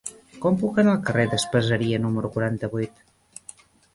Com 0.43 0.55
puc 0.61 0.79
anar 0.83 0.95
al 0.97 1.03
carrer 1.09 1.25
d'Espaseria 1.33 2.01
número 2.05 2.31
quaranta-vuit? 2.37 3.05